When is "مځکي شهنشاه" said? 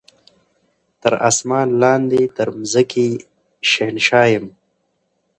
2.59-4.27